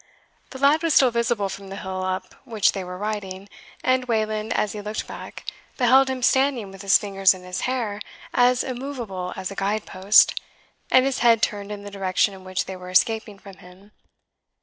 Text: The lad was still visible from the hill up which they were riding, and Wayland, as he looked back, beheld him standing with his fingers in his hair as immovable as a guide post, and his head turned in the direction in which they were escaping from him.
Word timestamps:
The 0.49 0.57
lad 0.57 0.81
was 0.81 0.95
still 0.95 1.11
visible 1.11 1.47
from 1.47 1.67
the 1.69 1.75
hill 1.75 2.03
up 2.03 2.33
which 2.43 2.71
they 2.71 2.83
were 2.83 2.97
riding, 2.97 3.47
and 3.83 4.05
Wayland, 4.05 4.51
as 4.53 4.71
he 4.71 4.81
looked 4.81 5.05
back, 5.05 5.43
beheld 5.77 6.09
him 6.09 6.23
standing 6.23 6.71
with 6.71 6.81
his 6.81 6.97
fingers 6.97 7.35
in 7.35 7.43
his 7.43 7.61
hair 7.69 8.01
as 8.33 8.63
immovable 8.63 9.31
as 9.35 9.51
a 9.51 9.55
guide 9.55 9.85
post, 9.85 10.41
and 10.89 11.05
his 11.05 11.19
head 11.19 11.43
turned 11.43 11.71
in 11.71 11.83
the 11.83 11.91
direction 11.91 12.33
in 12.33 12.43
which 12.43 12.65
they 12.65 12.75
were 12.75 12.89
escaping 12.89 13.37
from 13.37 13.57
him. 13.57 13.91